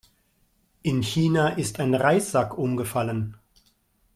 In 0.81 1.03
China 1.03 1.49
ist 1.59 1.79
ein 1.79 1.93
Reissack 1.93 2.57
umgefallen. 2.57 3.37